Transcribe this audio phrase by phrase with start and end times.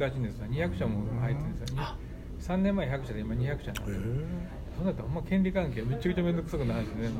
[0.00, 1.82] がちですよ200社も入ってるんですよね
[2.40, 4.00] 3年前100社で今200社なんですよ。
[4.76, 7.10] そうなったらほんま権利関係めちゃくちゃ面倒くさくなるんですね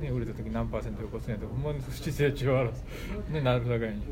[0.00, 2.70] ね、売れた時何パーセントよこすんやとほんまに姿勢違う
[3.32, 4.02] ねなるさかいに。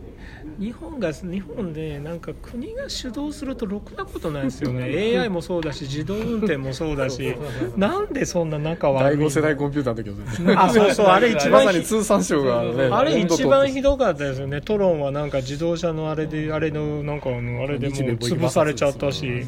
[0.58, 4.84] 日本が日本でなんか国が主導するとろくなことないですよね。
[5.18, 7.34] AI もそうだし自動運転もそうだし。
[7.76, 10.56] なんでそんな仲悪い第5世代コンピューターの時はね。
[10.58, 14.60] あそうそう あれ一番まさに通産省がねあれ一番ひどかったですよね。
[14.60, 19.44] トロンはなんか自動車のあれであれのなんかあのあれでもう潰されちゃったし。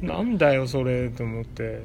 [0.00, 1.82] なんだよそれと思って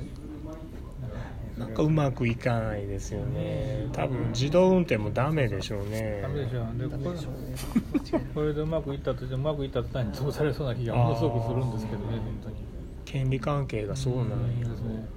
[1.57, 3.87] なんかうまくいかないですよね。
[3.91, 6.19] 多分自動運転もダメでしょうね。
[6.21, 12.55] ダメでしょうでこれこれでうまくいったとしてうまくいった途端に潰されそうな気がものすごくするんですけどね本当に。
[13.05, 15.07] 権利関係がそうなんや、ですね。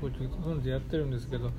[0.00, 1.50] こっちやってるんですけど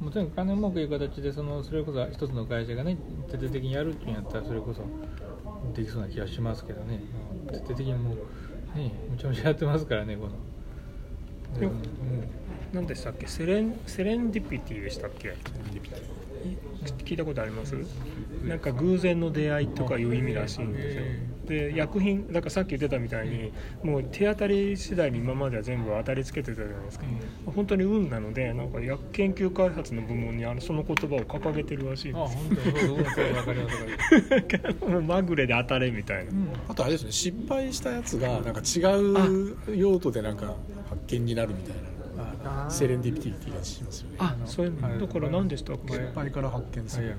[0.00, 2.96] もちろん金うまくいく形でそのそれこそ一つの会社がね
[3.28, 4.82] 徹底的にやるっていうんやったらそれこそ
[5.74, 7.00] できそうな気がしますけどね。
[7.48, 10.32] 徹底的にもうねむちゃむちゃやってますからねこの。
[11.60, 11.70] うん、
[12.72, 13.26] 何でしたっけ？
[13.26, 15.34] セレンセレンディピティでしたっけ？
[17.04, 17.76] 聞いたことあります？
[18.44, 21.04] なんか偶然の出会いとかいう意味らしいんですよ。
[21.46, 27.04] で薬品だからさっき言ってたみたいにもう手当たり次第に今までは全部当たりつけてたじゃないですか、
[27.46, 32.36] 本当に運なのでなんか薬研究開発の部門にあのその言葉を掲げてるらしいんです。
[32.36, 32.38] あ
[32.80, 33.04] 本
[34.80, 40.54] 当に まぐれで当たれみたいな、うん、あとあれですね失敗したやつがなんか違う用途でなんか
[40.88, 41.82] 発見になるみたいな
[42.68, 44.16] セレンディピティって言いしますよね。
[44.18, 45.94] あそういうだから何でしたっけ？
[45.94, 47.14] 失敗から発見する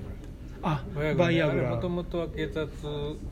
[0.62, 0.82] あ
[1.18, 1.70] バイアグラ。
[1.70, 2.70] もともとは血圧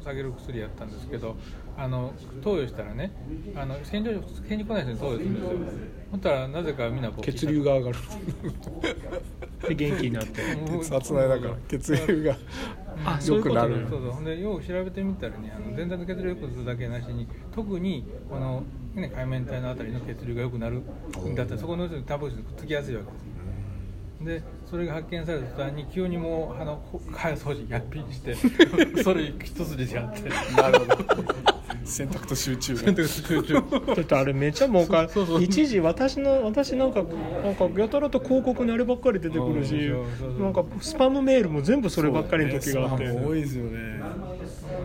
[0.04, 1.36] 下げる薬やったんですけど
[1.76, 3.10] あの投与したらね
[3.56, 4.12] あの健常
[4.46, 5.50] 健に来ない人に投与するんですよ。
[6.10, 7.98] ほったらなぜかみんな血流が上がる
[9.66, 10.42] で元気になって。
[10.82, 12.36] 血圧内だから血流が
[13.04, 13.86] あ良くなる。
[13.88, 14.10] そうそう。
[14.10, 18.62] ほんでよく調べてみたらねあの全体の血流良くするだけなしに特にこの、
[18.94, 20.82] ね、海面体のあたりの血流が良くなる
[21.26, 23.31] んだったらそこのタンパク質くっつきやすいわけです
[24.24, 28.34] でそれが発見された途端に急にもうあの歯掃除やっぴりして
[29.02, 30.28] それ一筋でやって。
[30.60, 31.52] なるほど。
[31.84, 33.54] 選択と集中選択と集中。
[33.54, 35.08] だってあれめちゃ儲か
[35.40, 39.90] 一時私の私なんかなんかやたらと広告にあればっかり出てくるし
[40.38, 44.00] なんかスパムメールも全部そればっかりの時があって、多いですよね。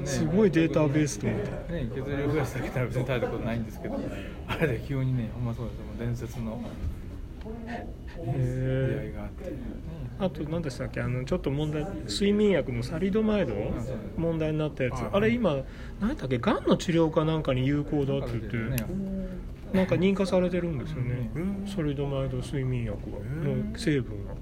[0.06, 4.00] すごいデータベースと思って、ね、血流増やすだけなら別に大したことないんですけど
[4.48, 5.78] あれで急にねほんまそうです。
[6.00, 6.62] 伝説の
[8.18, 8.32] 出
[9.02, 9.54] 会いがあって、
[10.20, 11.02] あと何でしたっけ？
[11.02, 13.54] あのちょっと問題睡眠薬のサリドマイド？
[14.18, 14.96] 問題になったやつ。
[15.12, 15.58] あれ今
[16.00, 16.40] 何だっけ？
[16.40, 18.58] がんの治療かなんかに有効だって言って、
[19.74, 21.30] なんか認可されてるんですよね、
[21.68, 24.34] サリドマイド睡眠薬の成分が。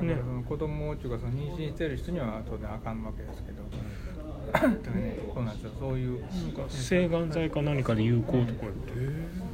[0.00, 0.16] うん、ね、
[0.48, 3.62] 子供っていうかその妊娠してる人には当然あかんわけですけど、
[4.92, 6.20] ね、そうなんですよそういう。
[6.20, 8.92] なんか制がん剤か何かで有効とか言って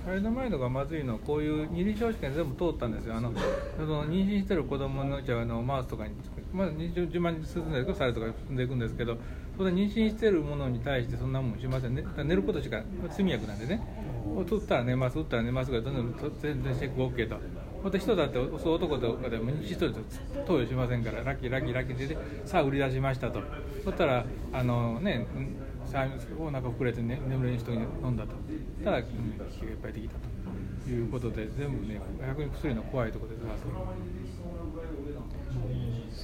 [0.05, 3.15] カリドマイドがまずいのはこういう二次症試験全部通ったんですよ。
[3.15, 3.33] あの
[3.77, 6.15] その妊娠してる子供のじゃあのマウスとかに
[6.53, 9.17] まだ順番に進んでいくサルとか進んでいくんですけど
[9.57, 12.05] それ妊娠してるものに対してそんなもんしませんね。
[12.25, 13.81] 寝ることしか睡眠薬なんでね。
[14.37, 17.37] 打ったら寝ます打ったら寝ますがどんどん全然チェック OK と。
[17.85, 20.01] また人だってそう男とかでも妊娠してると
[20.47, 23.41] 投与しませんからラッキーラッキーラッキーでさあ売り出しましたと。
[23.85, 25.27] そしたらあのね
[26.39, 28.31] お腹膨れて、ね、眠れる人に飲んだと。
[28.85, 29.09] ただ、うん、気
[29.67, 30.15] がいっぱいできた
[30.85, 33.43] ということで全部ね逆に薬の怖いところです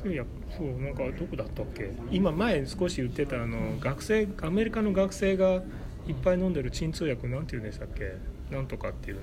[0.03, 0.25] そうや
[0.57, 1.91] そうなんかどこだったっけ？
[2.11, 5.63] 今前少し言ってたあの学生アメリカの学生が
[6.07, 8.17] いっぱい飲んでる鎮痛薬なんていうんでしたっけ？
[8.51, 9.23] なんとかっていうの。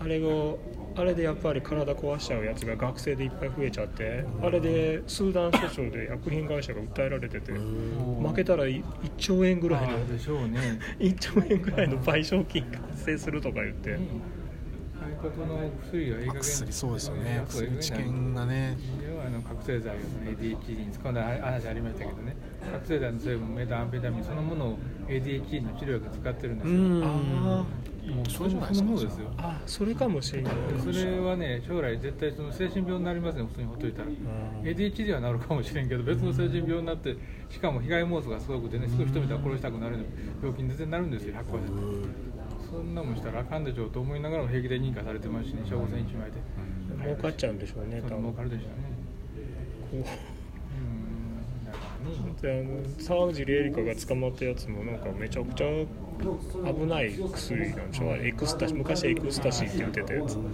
[0.00, 0.58] あれを
[0.96, 8.82] あれでやっぱり体壊しちゃうやつが学生でいっぱい増えちゃってあれで数段訴訟で薬品会社が訴えられてて負けたら1
[9.16, 13.98] 兆円ぐらいのでしょう、ね、 1兆円ぐらいの賠償金が発生するとか言って。
[15.24, 17.42] の薬はいい加減薬そうですよね。
[17.46, 18.76] 薬知見がね。
[19.26, 22.36] あの覚醒剤を ADHD に使うの話ありましたけどね。
[22.72, 24.78] 覚醒剤の成分メタアンフェタミンそのものを
[25.08, 27.08] ADHD の治療薬使ってるんですよ。
[27.08, 30.52] ああもうそれもそのですよあそれかもしれない。
[30.78, 34.08] それはね将来絶対その精神病になりますね普通にほっといたら。
[34.62, 37.16] ADHD はなるかもしれんけど別の精神病になって
[37.50, 40.04] しかも被害妄想がすごくてねすぐ人見たら殺したくなる
[40.42, 41.44] 病気に全然なるんですよ100%
[42.70, 46.38] そんなもんしたらあかんでしょうと思いながらも平気で認可されてますしね処方箋一枚で。
[47.02, 48.22] 儲かっちゃうんでしょうね多分。
[48.22, 48.64] 儲かるでしょ
[49.92, 50.33] うね
[52.40, 55.66] であの沢尻エリカが捕まったやつもなんかめちゃくちゃ
[56.72, 58.16] 危ない薬なんでしょ？
[58.16, 60.36] エクスタシ昔エクスタシーって言ってたやつ。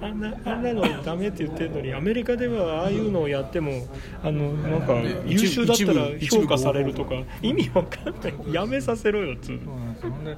[0.00, 3.88] あんなあんなのダメって言ってるのにアメリカではああいうのをやっても
[4.22, 4.94] あのなんか
[5.26, 8.54] 優秀だったら評価されるとか意味わかんない。
[8.54, 10.10] やめさせろよっつうそうなんですよ。
[10.12, 10.36] ほんで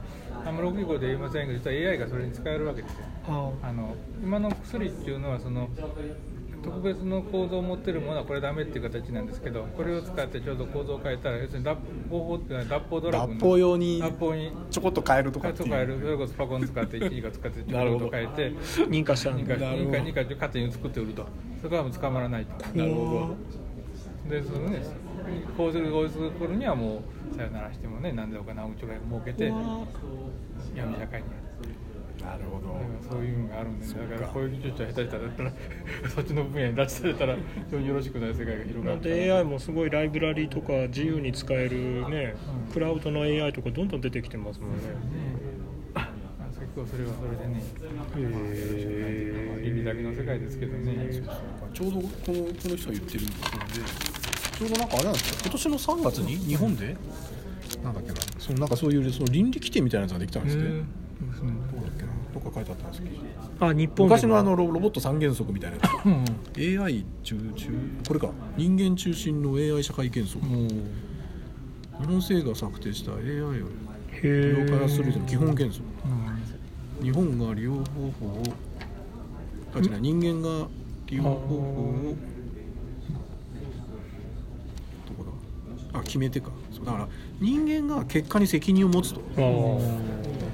[1.06, 2.98] 言いませんけど実は AI がそれに使えるわけですよ。
[3.28, 3.52] あ。
[3.68, 5.68] あの今の薬っていうのはその
[6.62, 11.76] 特別の構造を持ってるものはこれダメっていう形なんですけどこれを使ってちょうど構造を変えたら要するに脱
[12.10, 15.68] 法法っていうのは脱法ドラッグの脱法用に脱法にちょこっと変えるとかっていう。
[15.68, 16.00] 変える。
[16.00, 18.50] それこそパコン使って1が使ってちょこっと変えて
[18.88, 21.26] 認可したん認だ認可認可って勝手に作って売ると。
[21.62, 22.66] そこはもう捕まらないと。
[22.76, 23.34] なるほ
[24.28, 24.82] でそのね
[25.56, 27.02] こうするこうする頃にはも
[27.32, 29.52] うさよならしてもね何千億か何億兆円儲けて
[30.74, 31.28] 闇社会に。
[31.28, 31.39] ど
[32.20, 32.74] なるほど。
[32.74, 35.52] だからそういうのがあるんでだからこういう技術は下手したらだったら
[36.14, 37.40] そっちの分野に拉致されたら 非
[37.72, 42.34] 常によろしくない世界が広がって AI もすごいライブラリーとか自由に使えるね
[42.66, 42.72] うん。
[42.72, 44.76] クラウドの AI とかどんどん出てきてますもんね。
[45.94, 46.12] あ
[46.58, 47.62] 結構それはそれでね。
[48.16, 51.08] へまあ意味だけの世界ですけどね。
[51.72, 52.08] ちょうどこのこ
[52.68, 53.34] の人が言ってるので
[54.58, 55.40] ちょうどなんかあれなんですか？
[55.44, 56.96] 今年の3月に日本で？
[57.82, 58.14] なんだっけな。
[58.38, 60.64] そのなんかそういうその倫理規定みたいなやつができたんですね
[61.28, 65.78] ですねどこだっけなどっか書いてあったんですけどあ日本昔のあのロロボット三原則みたいな
[66.84, 67.68] AI 中中
[68.06, 68.30] これか。
[68.56, 70.44] 人間中心の AI 社会原則。
[70.46, 73.20] 日本政府が策定した AI
[73.62, 73.68] を
[74.12, 75.82] へ利用開発する基本原則。
[77.02, 77.84] 日本が利用方
[78.20, 78.42] 法を
[79.74, 80.66] あ違う人間が
[81.06, 82.16] 利用方法を
[85.92, 86.50] あ決めてか。
[86.72, 87.08] そうだから
[87.40, 89.20] 人間が結果に責任を持つと。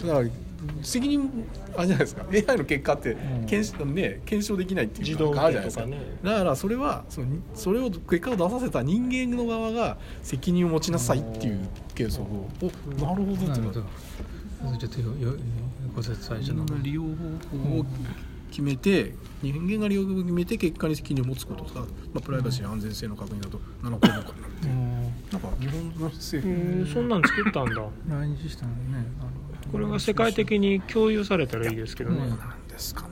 [0.06, 0.28] だから
[0.86, 1.28] 責任
[1.76, 2.24] あれじゃないですか。
[2.32, 3.46] AI の結果ってん。
[3.46, 5.84] 検証,、ね、検証できないっていう自動のがあるじゃないですか。
[5.84, 12.66] 運転とだからそれはそのそれを結果を出させた人間の側が責任を持ちなさいっていう原則をお
[13.04, 13.62] なるほどってなる。
[13.62, 13.80] ほど。
[14.70, 15.36] なちょっとよよ
[15.94, 17.08] ご説最初の利用方
[17.58, 17.86] 法を
[18.50, 19.12] 決めて
[19.42, 21.86] 人間が利用方法を決めて結果に責任を持つこととか、ま
[22.16, 24.24] あ、プライバシー安全性の確認など7項目になる
[25.32, 27.74] なんか日本の政へ府ーそんなん作ったんだ。
[28.08, 29.04] 来日したのね
[29.72, 32.18] これが世界的に共有されたらいいですけどね。
[32.18, 33.08] うんなんですかね。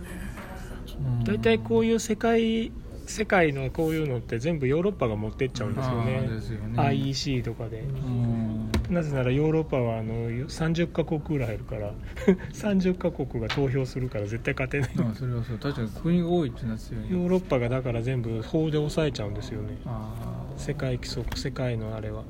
[1.24, 2.72] 大体こういう世界
[3.06, 6.40] 世界のこういうのって全部ヨーロッパが持ってっちゃうんですよね。
[6.40, 7.80] すよね IEC とかで。
[7.80, 11.92] うんなぜならヨーロッパはあの30カ国ぐらいいるから
[12.52, 15.10] 30カ国が投票するから絶対勝てない。
[15.10, 15.58] あそれはそう。
[15.58, 17.08] 確かに国が多いってなってよね。
[17.10, 19.78] ヨーロッパがだから全部法で抑えちゃうんですよね。
[19.86, 20.12] あ
[20.56, 22.24] 世界規則世界のあれは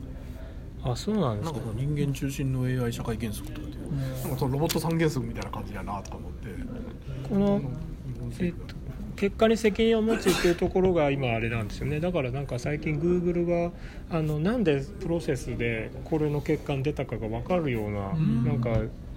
[0.84, 1.58] あそうなんですか。
[1.58, 3.75] なんか人間中心の AI 社会原則とかで
[4.22, 6.48] なんかそのロボット三原則みたいな感じやなとか思って。
[7.28, 7.62] この、
[8.40, 8.75] えっと、
[9.16, 12.00] 結果に責任を持つっていうところが今あれなんですよね。
[12.00, 13.72] だからなんか最近グーグルが
[14.10, 18.44] あのなんでプロセスでこれの結果に出たかが分かるような、ん。
[18.44, 18.70] なんか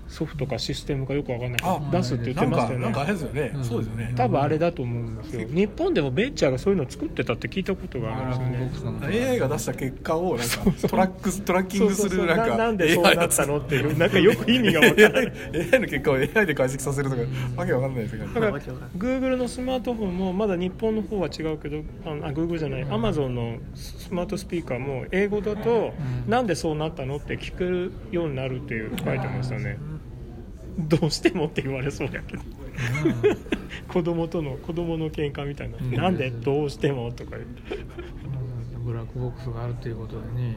[0.07, 3.63] ソフトかシステムかよく分かんないけどあ出すって言ってましたよかなんかあねれですよね、うん。
[3.63, 4.13] そうですよね。
[4.15, 5.48] 多分あれだと思うんですよ。
[5.48, 9.27] 日本でもベンチャーがそういうの作ってたって聞いたことがあるんですよね。
[9.27, 15.33] AI が出した結果をなんかトラックトラッキングするなんかなんでそうなったのっていうなんかよく意味が分からない。
[15.74, 17.21] AI, の結果を AI で解析させるとか
[17.56, 18.59] わけわかんないですけどだから
[18.98, 26.30] Google のスマートフォンもまだ日本の方は違うけどああ Google じゃない Amazon のスマートスピーカーも英語だとうん。
[26.30, 29.77] なんでそうなったのって聞くようになるっていう書いてましたね
[30.89, 32.44] どうしてもって言われそうやけど。
[33.88, 35.91] 子供との子供の喧嘩みたいな、ん。
[35.91, 37.75] なんでどうしてもとか言って。
[38.75, 38.85] うん。
[38.85, 40.56] ブラックボックスがあるということでね。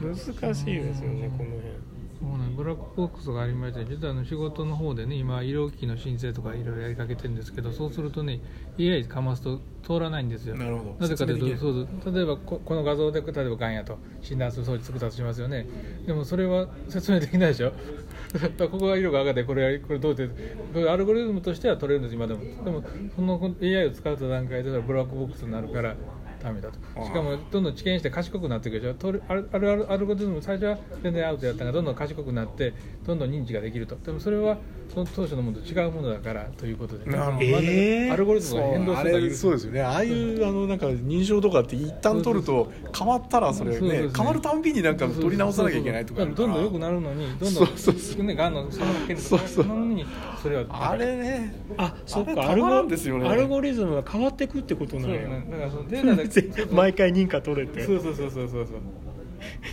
[0.00, 8.40] 難しいですよねこの辺そうなんブラックボックスがありまして実はあの仕事の方でね今医療機器の申請とかいろいろやりかけてるんですけどそうするとね
[8.78, 10.56] AI かますと通らないんですよ。
[10.56, 10.96] なるほど。
[10.98, 15.66] なぜかというとそう例えばここの画像で例えばがんやと診断する装置作ったとしますよね。
[16.06, 17.72] でもそれは説明できないでしょ。
[18.58, 20.34] ここが色が赤でこれはこれどうでこ
[20.80, 22.40] れアルゴリズムとしては取れるんです今でも。
[22.64, 22.82] でも
[23.14, 25.94] その AI を使うと段階でブラックボックスになるから
[26.46, 26.78] ためだと。
[27.04, 28.94] しかもどんどん知見して賢くなっていくでしょ。
[29.28, 32.74] あるあるアルゴリズム最初は全然アウトやったがどんどん賢くなって
[33.04, 33.96] どんどん認知ができると。
[33.96, 34.58] でもそれは
[34.92, 38.12] その当初のものと違うものだからということで、なるほどまずえー？
[38.12, 39.04] アルゴリズムが変動す。
[39.04, 39.82] るそうですよね。
[39.82, 44.12] ああいうあのなんか認証とかって一旦取ると変わったらそれそうそうそうね。
[44.16, 46.24] 変わるたんびになんか取り直さなきゃいけないとか。
[46.24, 48.22] どんどん良くなるのにどんどんそうそうそう。
[48.24, 49.48] ねがんのその件そうそう。
[49.48, 50.06] そののに
[50.42, 50.64] それは。
[50.70, 51.54] あれね。
[51.76, 52.50] あそっか。
[52.50, 53.28] アルゴですよね。
[53.28, 55.56] アルゴリズムが変わっていくってことなんや、ねだ。
[55.58, 56.30] からそのデータで。
[56.30, 57.84] そうそう毎回認可取れて。
[57.84, 58.66] そうそうそうそうそう。
[58.66, 58.76] そう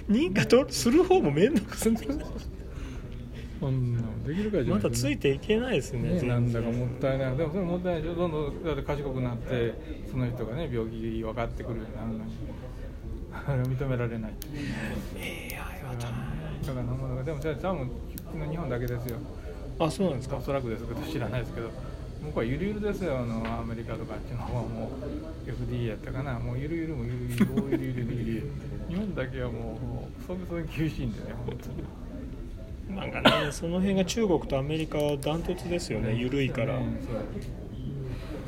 [0.09, 1.93] 認可取るする方も面倒くさい？
[3.63, 3.95] そん。
[3.95, 7.37] なのできるかじゃまだついていけないですねね、なんだかもったいない。
[7.37, 8.01] でもそれもったいない。
[8.03, 9.73] でしょどんどんだって賢くなって
[10.11, 12.31] その人がね病気分かってくるようになるのに
[13.31, 14.33] あれは認められない。
[15.17, 17.89] AI はだからなものがでもそれは多分
[18.49, 19.17] 日本だけですよ。
[19.79, 20.37] あそうなんですか。
[20.37, 21.71] おそらくですけど知らないですけど
[22.25, 23.17] 僕はゆるゆるですよ。
[23.17, 24.91] あのアメリカとかあっちの方はも
[25.45, 26.39] う FD やったかな。
[26.39, 28.25] もうゆるゆるもゆるゆる大ゆるゆるゆる。
[28.27, 28.51] ゆる
[28.89, 31.83] 日本だけはもうそれそれ厳しいんでね本当に。
[32.89, 36.79] なんかねその辺が中国とアメリカはダントツですよね緩いから。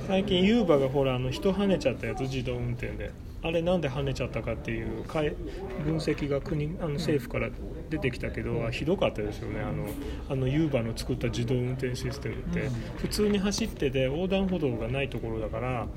[0.08, 3.12] 最近ユーバがほらあの人跳ねちゃったやつ自動運転で。
[3.42, 5.36] あれなんで跳ねちゃったかっていうかえ
[5.84, 7.50] 分析が国あの政府から
[7.92, 9.62] 出てきたけど、あひどかったですよね。
[9.62, 9.88] あの
[10.30, 15.88] あのユーバの作った自動運転システムって、普通に走ってて横断歩道がないところだから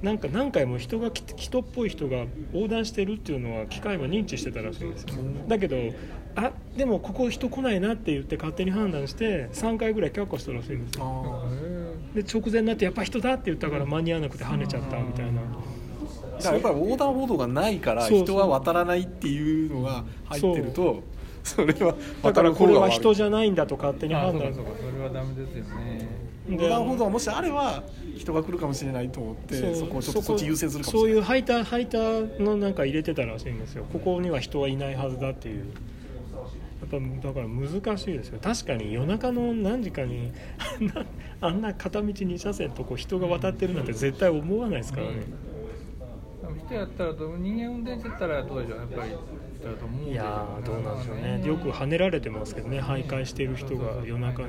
[0.00, 5.08] なんか何回も人がき人っぽい人が横断してるっていうのは機械は認知してたらしいんですよ。
[5.48, 5.76] だけど
[6.36, 11.42] あでもここ人来ないなって言って勝手に判断して3回ぐらい却下したらしいんですよ。
[11.44, 15.40] あで直前になってやっぱ人だって言ったから間に合わなくて跳ねちゃったみたいな。
[15.40, 18.26] ーだからやっぱり横断歩道がないからそうそう。
[18.26, 21.02] 人は渡らないっていうのが入ってると
[21.44, 24.54] それはだからこれは人じじゃないんだと勝手にあ判断。
[24.54, 24.80] そうかそうか。
[24.90, 26.22] それはダメですよね。
[26.48, 27.84] 横断歩道がもしあれば
[28.16, 31.20] 人が来るかもしれないと思ってそこをちょっとそっち優先するかもそうしれない。
[31.20, 33.84] いうハイターハイターのなんか入れてたらしいんですよ。
[33.92, 35.64] ここには人はいないはずだっていう
[36.82, 38.40] やっぱだから難しいですよ。
[38.42, 41.06] 確かに夜中の何時かにあんな
[41.40, 45.12] あんな片道2車線とこ人が渡ってるなんて絶対思わないですからね、
[46.42, 49.10] でも人やったらどう人間運転してたらどうでしょうやっぱり
[50.10, 51.40] いやーどうなんでしょうね。
[51.46, 52.80] よく跳ねられてますけどね。
[52.80, 54.48] 徘徊してる人が夜中に。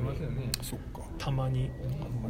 [1.18, 1.70] たまに